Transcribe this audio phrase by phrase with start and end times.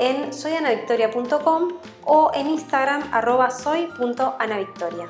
[0.00, 1.68] en soyanavictoria.com
[2.06, 5.08] o en Instagram arroba soy.anavictoria.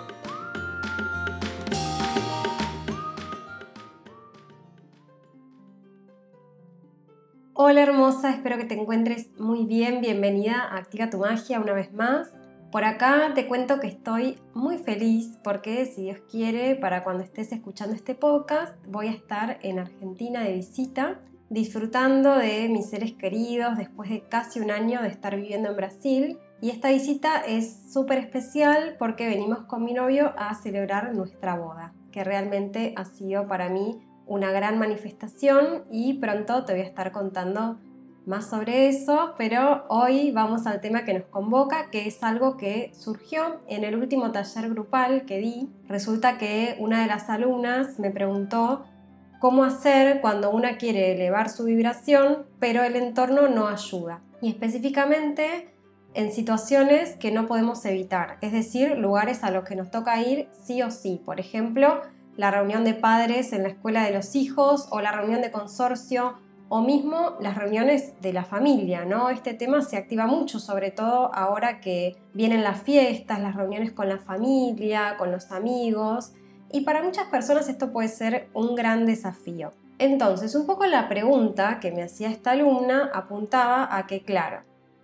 [7.55, 10.01] Hola hermosa, espero que te encuentres muy bien.
[10.01, 12.33] Bienvenida a Activa tu Magia una vez más.
[12.73, 17.53] Por acá te cuento que estoy muy feliz porque si Dios quiere, para cuando estés
[17.53, 21.21] escuchando este podcast, voy a estar en Argentina de visita
[21.51, 26.39] disfrutando de mis seres queridos después de casi un año de estar viviendo en Brasil.
[26.63, 31.93] Y esta visita es súper especial porque venimos con mi novio a celebrar nuestra boda,
[32.13, 37.11] que realmente ha sido para mí una gran manifestación y pronto te voy a estar
[37.11, 37.81] contando
[38.27, 42.93] más sobre eso, pero hoy vamos al tema que nos convoca, que es algo que
[42.95, 45.69] surgió en el último taller grupal que di.
[45.89, 48.85] Resulta que una de las alumnas me preguntó
[49.41, 54.23] cómo hacer cuando una quiere elevar su vibración, pero el entorno no ayuda.
[54.41, 55.75] Y específicamente
[56.15, 60.49] en situaciones que no podemos evitar, es decir, lugares a los que nos toca ir
[60.53, 61.23] sí o sí.
[61.25, 62.03] Por ejemplo,
[62.37, 66.35] la reunión de padres en la escuela de los hijos o la reunión de consorcio
[66.69, 69.31] o mismo las reuniones de la familia, ¿no?
[69.31, 74.09] Este tema se activa mucho, sobre todo ahora que vienen las fiestas, las reuniones con
[74.09, 76.33] la familia, con los amigos,
[76.73, 79.73] y para muchas personas esto puede ser un gran desafío.
[79.99, 84.63] Entonces, un poco la pregunta que me hacía esta alumna apuntaba a que, claro,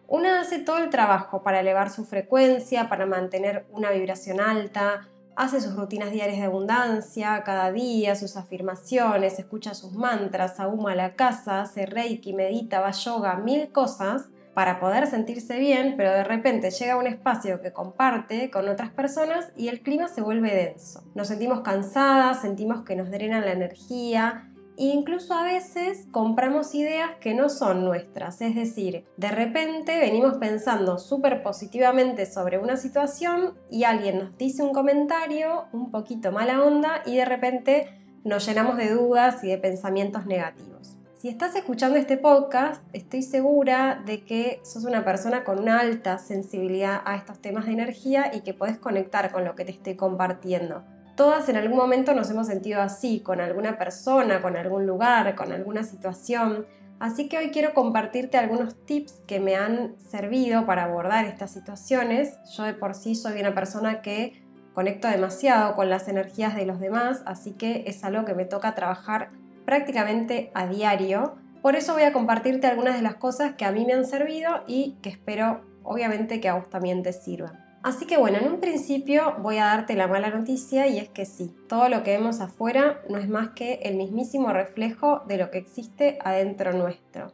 [0.08, 5.60] una hace todo el trabajo para elevar su frecuencia, para mantener una vibración alta, hace
[5.60, 11.60] sus rutinas diarias de abundancia, cada día, sus afirmaciones, escucha sus mantras, ahuma la casa,
[11.60, 16.96] hace reiki, medita, va yoga, mil cosas, para poder sentirse bien, pero de repente llega
[16.96, 21.04] un espacio que comparte con otras personas y el clima se vuelve denso.
[21.14, 27.10] Nos sentimos cansadas, sentimos que nos drenan la energía e incluso a veces compramos ideas
[27.20, 33.58] que no son nuestras, es decir, de repente venimos pensando súper positivamente sobre una situación
[33.70, 37.90] y alguien nos dice un comentario un poquito mala onda y de repente
[38.24, 40.95] nos llenamos de dudas y de pensamientos negativos.
[41.18, 46.18] Si estás escuchando este podcast, estoy segura de que sos una persona con una alta
[46.18, 49.96] sensibilidad a estos temas de energía y que puedes conectar con lo que te estoy
[49.96, 50.84] compartiendo.
[51.16, 55.52] Todas en algún momento nos hemos sentido así, con alguna persona, con algún lugar, con
[55.52, 56.66] alguna situación.
[57.00, 62.38] Así que hoy quiero compartirte algunos tips que me han servido para abordar estas situaciones.
[62.54, 64.44] Yo de por sí soy una persona que
[64.74, 68.74] conecto demasiado con las energías de los demás, así que es algo que me toca
[68.74, 69.30] trabajar
[69.66, 71.34] prácticamente a diario.
[71.60, 74.62] Por eso voy a compartirte algunas de las cosas que a mí me han servido
[74.66, 77.66] y que espero obviamente que a vos también te sirvan.
[77.82, 81.24] Así que bueno, en un principio voy a darte la mala noticia y es que
[81.24, 85.50] sí, todo lo que vemos afuera no es más que el mismísimo reflejo de lo
[85.52, 87.32] que existe adentro nuestro.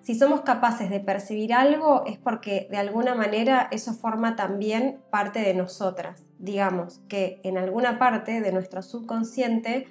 [0.00, 5.40] Si somos capaces de percibir algo es porque de alguna manera eso forma también parte
[5.40, 6.22] de nosotras.
[6.38, 9.88] Digamos que en alguna parte de nuestro subconsciente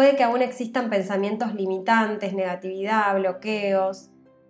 [0.00, 4.08] Puede que aún existan pensamientos limitantes, negatividad, bloqueos.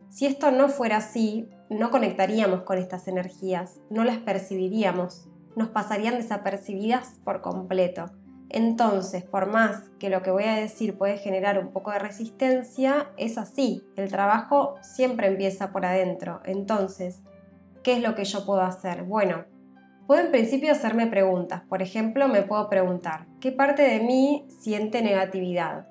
[0.08, 6.14] Si esto no fuera así, no conectaríamos con estas energías, no las percibiríamos, nos pasarían
[6.14, 8.12] desapercibidas por completo.
[8.48, 13.10] Entonces, por más que lo que voy a decir puede generar un poco de resistencia,
[13.16, 16.42] es así, el trabajo siempre empieza por adentro.
[16.44, 17.22] Entonces,
[17.82, 19.02] ¿qué es lo que yo puedo hacer?
[19.02, 19.46] Bueno,
[20.10, 21.62] Puedo en principio hacerme preguntas.
[21.68, 25.86] Por ejemplo, me puedo preguntar, ¿qué parte de mí siente negatividad?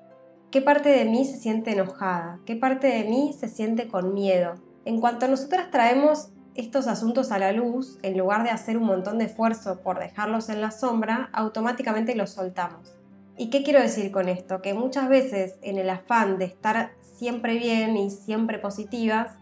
[0.50, 2.38] ¿Qué parte de mí se siente enojada?
[2.44, 4.56] ¿Qué parte de mí se siente con miedo?
[4.84, 9.16] En cuanto nosotras traemos estos asuntos a la luz, en lugar de hacer un montón
[9.16, 12.94] de esfuerzo por dejarlos en la sombra, automáticamente los soltamos.
[13.38, 14.60] ¿Y qué quiero decir con esto?
[14.60, 19.38] Que muchas veces en el afán de estar siempre bien y siempre positivas,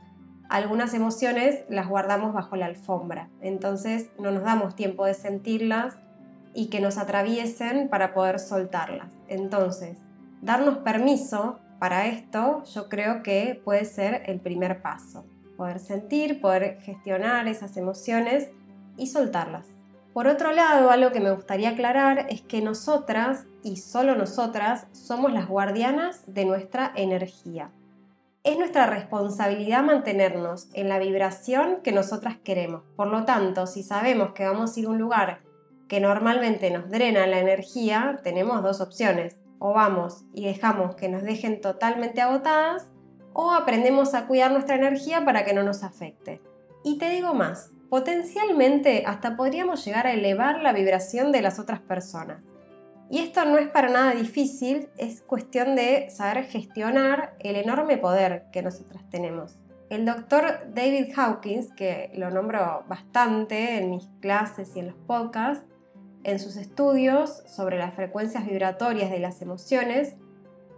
[0.48, 5.96] algunas emociones las guardamos bajo la alfombra, entonces no nos damos tiempo de sentirlas
[6.54, 9.12] y que nos atraviesen para poder soltarlas.
[9.28, 9.98] Entonces,
[10.40, 15.26] darnos permiso para esto yo creo que puede ser el primer paso.
[15.56, 18.48] Poder sentir, poder gestionar esas emociones
[18.96, 19.66] y soltarlas.
[20.12, 25.32] Por otro lado, algo que me gustaría aclarar es que nosotras, y solo nosotras, somos
[25.32, 27.70] las guardianas de nuestra energía.
[28.48, 32.82] Es nuestra responsabilidad mantenernos en la vibración que nosotras queremos.
[32.96, 35.42] Por lo tanto, si sabemos que vamos a ir a un lugar
[35.86, 39.36] que normalmente nos drenan la energía, tenemos dos opciones.
[39.58, 42.86] O vamos y dejamos que nos dejen totalmente agotadas,
[43.34, 46.40] o aprendemos a cuidar nuestra energía para que no nos afecte.
[46.82, 51.80] Y te digo más, potencialmente hasta podríamos llegar a elevar la vibración de las otras
[51.80, 52.47] personas.
[53.10, 58.44] Y esto no es para nada difícil, es cuestión de saber gestionar el enorme poder
[58.52, 59.58] que nosotras tenemos.
[59.88, 65.64] El doctor David Hawkins, que lo nombro bastante en mis clases y en los podcasts,
[66.24, 70.16] en sus estudios sobre las frecuencias vibratorias de las emociones,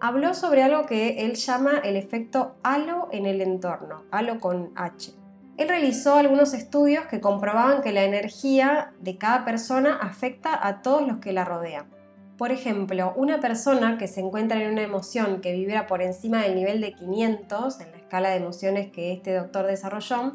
[0.01, 5.13] habló sobre algo que él llama el efecto halo en el entorno, halo con H.
[5.57, 11.07] Él realizó algunos estudios que comprobaban que la energía de cada persona afecta a todos
[11.07, 11.87] los que la rodean.
[12.41, 16.55] Por ejemplo, una persona que se encuentra en una emoción que vibra por encima del
[16.55, 20.33] nivel de 500 en la escala de emociones que este doctor desarrolló,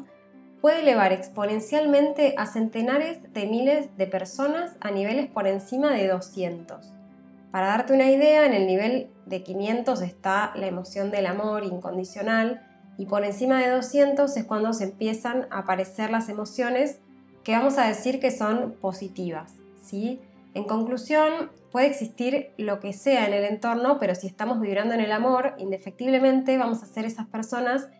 [0.60, 6.92] puede elevar exponencialmente a centenares de miles de personas a niveles por encima de 200.
[7.50, 12.64] Para darte una idea, en el nivel de 500 está la emoción del amor incondicional
[12.98, 17.00] y por encima de 200 es cuando se empiezan a aparecer las emociones
[17.42, 19.54] que vamos a decir que son positivas.
[19.82, 20.20] ¿sí?
[20.56, 25.02] En conclusión, puede existir lo que sea en el entorno, pero si estamos vibrando en
[25.02, 27.90] el amor, indefectiblemente vamos a ser esas personas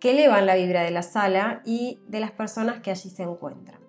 [0.00, 3.82] que elevan la vibra de la sala y de las personas que allí se encuentran.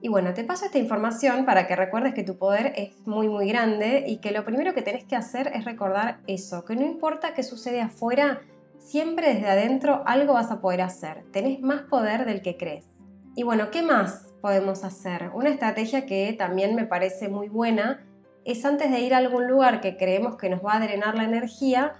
[0.00, 3.46] Y bueno, te paso esta información para que recuerdes que tu poder es muy muy
[3.46, 7.32] grande y que lo primero que tenés que hacer es recordar eso, que no importa
[7.32, 8.40] qué sucede afuera,
[8.80, 12.95] siempre desde adentro algo vas a poder hacer, tenés más poder del que crees.
[13.36, 15.30] Y bueno, ¿qué más podemos hacer?
[15.34, 18.02] Una estrategia que también me parece muy buena
[18.46, 21.24] es antes de ir a algún lugar que creemos que nos va a drenar la
[21.24, 21.92] energía,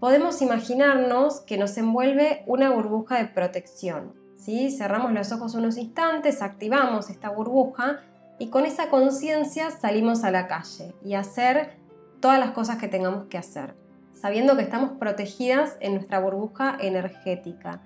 [0.00, 4.12] podemos imaginarnos que nos envuelve una burbuja de protección.
[4.36, 4.70] ¿sí?
[4.70, 8.00] Cerramos los ojos unos instantes, activamos esta burbuja
[8.38, 11.78] y con esa conciencia salimos a la calle y hacer
[12.20, 13.74] todas las cosas que tengamos que hacer,
[14.12, 17.80] sabiendo que estamos protegidas en nuestra burbuja energética,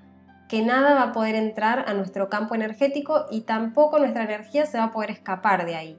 [0.50, 4.78] que nada va a poder entrar a nuestro campo energético y tampoco nuestra energía se
[4.78, 5.98] va a poder escapar de ahí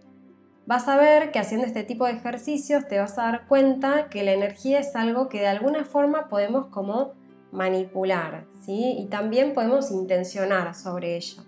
[0.66, 4.24] vas a ver que haciendo este tipo de ejercicios te vas a dar cuenta que
[4.24, 7.14] la energía es algo que de alguna forma podemos como
[7.52, 8.96] manipular, ¿sí?
[8.98, 11.44] Y también podemos intencionar sobre ello.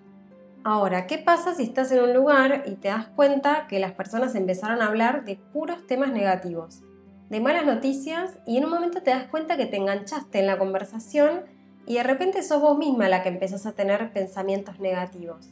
[0.66, 4.36] Ahora, ¿qué pasa si estás en un lugar y te das cuenta que las personas
[4.36, 6.82] empezaron a hablar de puros temas negativos,
[7.30, 10.58] de malas noticias y en un momento te das cuenta que te enganchaste en la
[10.58, 11.46] conversación
[11.85, 15.50] y de repente sos vos misma la que empezás a tener pensamientos negativos?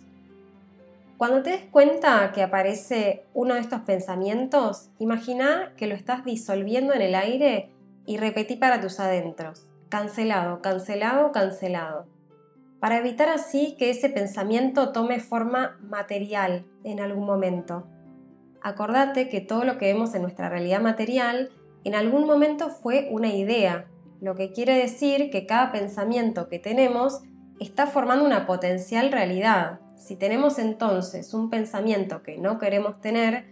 [1.17, 6.93] Cuando te des cuenta que aparece uno de estos pensamientos, imagina que lo estás disolviendo
[6.93, 7.69] en el aire
[8.07, 9.67] y repetí para tus adentros.
[9.89, 12.07] Cancelado, cancelado, cancelado.
[12.79, 17.83] Para evitar así que ese pensamiento tome forma material en algún momento.
[18.63, 21.51] Acordate que todo lo que vemos en nuestra realidad material
[21.83, 23.85] en algún momento fue una idea,
[24.21, 27.21] lo que quiere decir que cada pensamiento que tenemos
[27.59, 33.51] está formando una potencial realidad, si tenemos entonces un pensamiento que no queremos tener,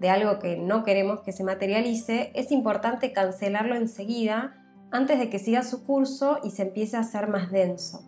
[0.00, 4.54] de algo que no queremos que se materialice, es importante cancelarlo enseguida
[4.90, 8.02] antes de que siga su curso y se empiece a hacer más denso.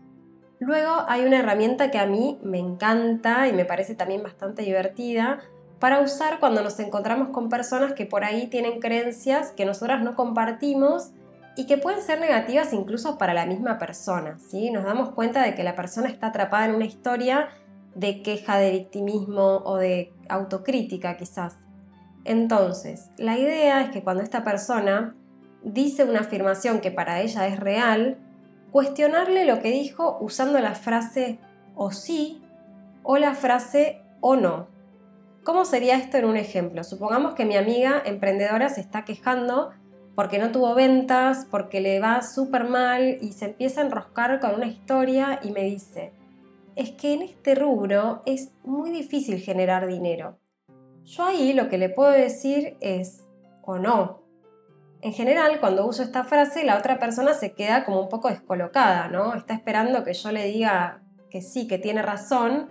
[0.61, 5.40] Luego hay una herramienta que a mí me encanta y me parece también bastante divertida
[5.78, 10.14] para usar cuando nos encontramos con personas que por ahí tienen creencias que nosotras no
[10.14, 11.12] compartimos
[11.58, 14.38] y que pueden ser negativas incluso para la misma persona.
[14.38, 14.70] ¿sí?
[14.70, 17.48] Nos damos cuenta de que la persona está atrapada en una historia
[17.96, 21.58] de queja, de victimismo o de autocrítica quizás.
[22.24, 25.16] Entonces, la idea es que cuando esta persona
[25.64, 28.18] dice una afirmación que para ella es real,
[28.70, 31.40] cuestionarle lo que dijo usando la frase
[31.74, 32.40] o sí
[33.02, 34.68] o la frase o no.
[35.42, 36.84] ¿Cómo sería esto en un ejemplo?
[36.84, 39.72] Supongamos que mi amiga emprendedora se está quejando
[40.18, 44.56] porque no tuvo ventas, porque le va súper mal y se empieza a enroscar con
[44.56, 46.12] una historia y me dice,
[46.75, 50.40] es que en este rubro es muy difícil generar dinero.
[51.04, 53.28] Yo ahí lo que le puedo decir es
[53.62, 54.25] o no.
[55.02, 59.06] En general, cuando uso esta frase, la otra persona se queda como un poco descolocada,
[59.06, 59.34] ¿no?
[59.34, 62.70] Está esperando que yo le diga que sí, que tiene razón,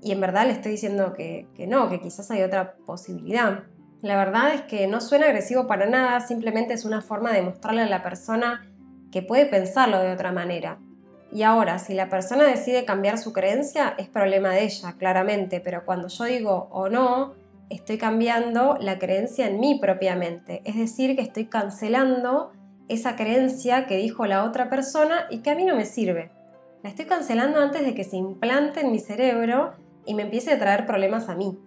[0.00, 3.64] y en verdad le estoy diciendo que, que no, que quizás hay otra posibilidad.
[4.00, 7.82] La verdad es que no suena agresivo para nada, simplemente es una forma de mostrarle
[7.82, 8.64] a la persona
[9.10, 10.78] que puede pensarlo de otra manera.
[11.32, 15.84] Y ahora, si la persona decide cambiar su creencia, es problema de ella, claramente, pero
[15.84, 17.34] cuando yo digo o no,
[17.70, 20.62] estoy cambiando la creencia en mí propiamente.
[20.64, 22.52] Es decir, que estoy cancelando
[22.88, 26.30] esa creencia que dijo la otra persona y que a mí no me sirve.
[26.82, 29.72] La estoy cancelando antes de que se implante en mi cerebro
[30.06, 31.58] y me empiece a traer problemas a mí.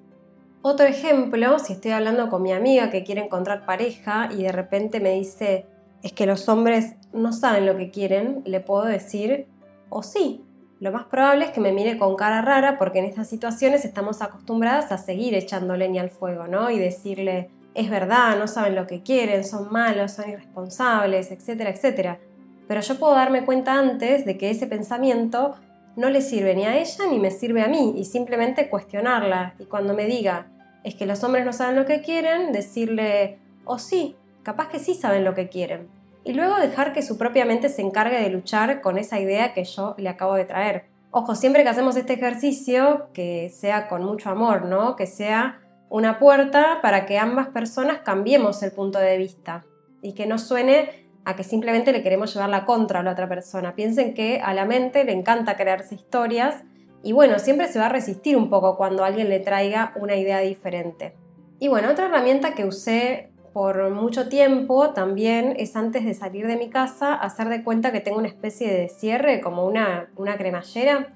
[0.63, 5.00] Otro ejemplo, si estoy hablando con mi amiga que quiere encontrar pareja y de repente
[5.00, 5.65] me dice,
[6.03, 9.48] es que los hombres no saben lo que quieren, le puedo decir,
[9.89, 10.46] o sí,
[10.80, 14.22] lo más probable es que me mire con cara rara porque en estas situaciones estamos
[14.22, 16.70] acostumbradas a seguir echando leña al fuego, ¿no?
[16.70, 22.20] Y decirle, es verdad, no saben lo que quieren, son malos, son irresponsables, etcétera, etcétera.
[22.68, 25.56] Pero yo puedo darme cuenta antes de que ese pensamiento
[25.96, 29.56] no le sirve ni a ella ni me sirve a mí y simplemente cuestionarla.
[29.60, 30.48] Y cuando me diga,
[30.84, 34.80] es que los hombres no saben lo que quieren, decirle, o oh, sí, capaz que
[34.80, 38.30] sí saben lo que quieren y luego dejar que su propia mente se encargue de
[38.30, 40.86] luchar con esa idea que yo le acabo de traer.
[41.10, 44.96] Ojo, siempre que hacemos este ejercicio, que sea con mucho amor, ¿no?
[44.96, 49.66] Que sea una puerta para que ambas personas cambiemos el punto de vista
[50.02, 53.30] y que no suene a que simplemente le queremos llevar la contra a la otra
[53.30, 53.75] persona.
[53.75, 56.63] Piensen que a la mente le encanta crearse historias
[57.04, 60.40] y bueno, siempre se va a resistir un poco cuando alguien le traiga una idea
[60.40, 61.16] diferente.
[61.60, 66.58] Y bueno, otra herramienta que usé por mucho tiempo también es antes de salir de
[66.58, 71.10] mi casa hacer de cuenta que tengo una especie de cierre, como una, una cremallera,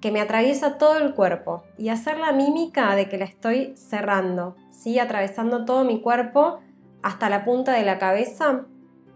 [0.00, 4.56] que me atraviesa todo el cuerpo y hacer la mímica de que la estoy cerrando,
[4.70, 4.98] ¿sí?
[4.98, 6.60] atravesando todo mi cuerpo
[7.02, 8.66] hasta la punta de la cabeza.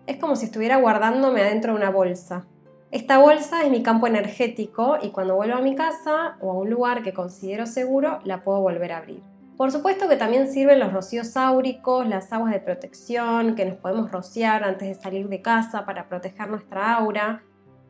[0.06, 2.44] Es como si estuviera guardándome adentro de una bolsa.
[2.90, 6.68] Esta bolsa es mi campo energético y cuando vuelvo a mi casa o a un
[6.68, 9.22] lugar que considero seguro, la puedo volver a abrir.
[9.56, 14.12] Por supuesto que también sirven los rocíos áuricos, las aguas de protección que nos podemos
[14.12, 17.42] rociar antes de salir de casa para proteger nuestra aura.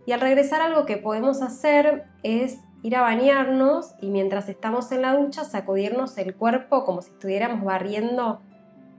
[0.06, 5.02] Y al regresar algo que podemos hacer es ir a bañarnos y mientras estamos en
[5.02, 8.40] la ducha sacudirnos el cuerpo como si estuviéramos barriendo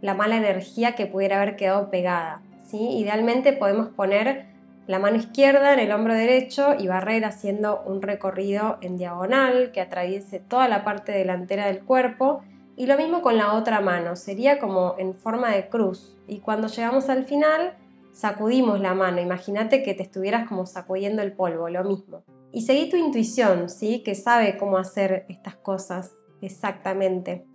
[0.02, 2.42] la mala energía que pudiera haber quedado pegada.
[2.76, 4.48] Idealmente podemos poner
[4.88, 9.82] la mano izquierda en el hombro derecho y barrer haciendo un recorrido en diagonal que
[9.82, 12.42] atraviese toda la parte delantera del cuerpo
[12.78, 16.18] y lo mismo con la otra mano, sería como en forma de cruz.
[16.28, 17.78] Y cuando llegamos al final,
[18.12, 19.22] sacudimos la mano.
[19.22, 22.24] Imagínate que te estuvieras como sacudiendo el polvo, lo mismo.
[22.52, 24.04] Y seguí tu intuición, ¿sí?
[24.04, 27.46] Que sabe cómo hacer estas cosas exactamente.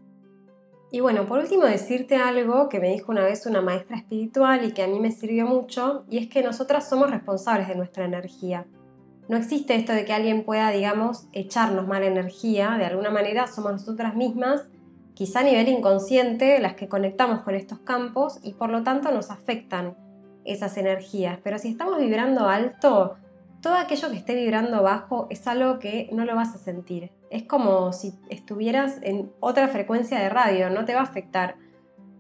[0.92, 4.72] Y bueno, por último decirte algo que me dijo una vez una maestra espiritual y
[4.72, 8.66] que a mí me sirvió mucho, y es que nosotras somos responsables de nuestra energía.
[9.28, 13.72] No existe esto de que alguien pueda, digamos, echarnos mala energía, de alguna manera somos
[13.72, 14.64] nosotras mismas
[15.20, 19.30] quizá a nivel inconsciente, las que conectamos con estos campos y por lo tanto nos
[19.30, 19.94] afectan
[20.46, 21.38] esas energías.
[21.44, 23.16] Pero si estamos vibrando alto,
[23.60, 27.10] todo aquello que esté vibrando bajo es algo que no lo vas a sentir.
[27.30, 31.56] Es como si estuvieras en otra frecuencia de radio, no te va a afectar.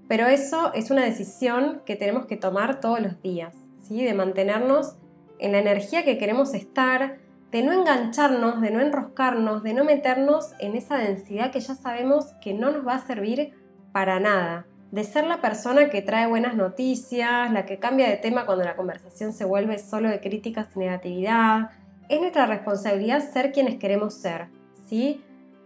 [0.08, 4.04] Pero eso es una decisión que tenemos que tomar todos los días, ¿sí?
[4.04, 4.96] de mantenernos
[5.38, 7.18] en la energía que queremos estar,
[7.50, 12.26] de no engancharnos, de no enroscarnos, de no meternos en esa densidad que ya sabemos
[12.40, 13.54] que no nos va a servir
[13.92, 18.46] para nada, de ser la persona que trae buenas noticias, la que cambia de tema
[18.46, 21.70] cuando la conversación se vuelve solo de críticas y negatividad.
[22.08, 24.48] Es nuestra responsabilidad ser quienes queremos ser,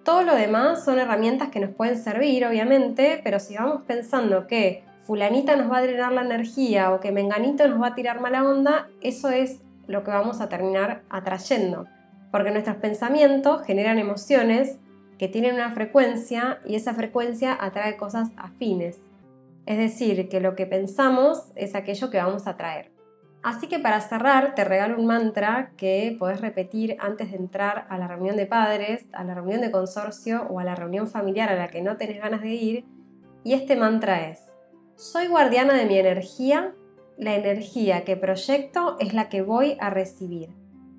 [0.05, 4.85] Todo lo demás son herramientas que nos pueden servir, obviamente, pero si vamos pensando que
[5.05, 8.45] fulanita nos va a drenar la energía o que menganito nos va a tirar mala
[8.45, 11.87] onda, eso es lo que vamos a terminar atrayendo,
[12.31, 14.79] porque nuestros pensamientos generan emociones
[15.19, 18.99] que tienen una frecuencia y esa frecuencia atrae cosas afines.
[19.67, 22.94] Es decir, que lo que pensamos es aquello que vamos a atraer.
[23.45, 27.99] Así que para cerrar te regalo un mantra que podés repetir antes de entrar a
[27.99, 31.55] la reunión de padres, a la reunión de consorcio o a la reunión familiar a
[31.55, 32.85] la que no tenés ganas de ir.
[33.45, 34.41] Y este mantra es,
[34.97, 36.73] soy guardiana de mi energía
[37.17, 40.51] la energía que proyecto es la que voy a recibir.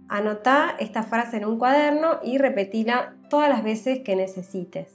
[0.07, 4.94] Anotá esta frase en un cuaderno y repetila todas las veces que necesites.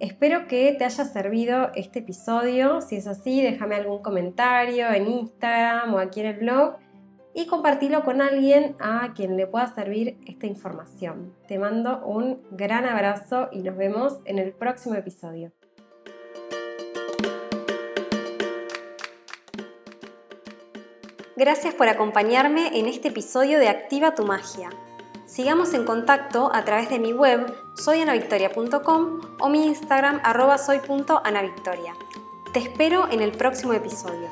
[0.00, 2.80] Espero que te haya servido este episodio.
[2.80, 6.76] Si es así, déjame algún comentario en Instagram o aquí en el blog
[7.34, 11.34] y compartilo con alguien a quien le pueda servir esta información.
[11.46, 15.52] Te mando un gran abrazo y nos vemos en el próximo episodio.
[21.36, 24.70] Gracias por acompañarme en este episodio de Activa tu Magia.
[25.30, 31.94] Sigamos en contacto a través de mi web soyanavictoria.com o mi Instagram arroba soy.anavictoria.
[32.52, 34.28] Te espero en el próximo episodio.